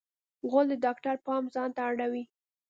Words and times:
غول 0.49 0.65
د 0.71 0.73
ډاکټر 0.85 1.15
پام 1.25 1.43
ځانته 1.53 1.81
اړوي. 1.89 2.23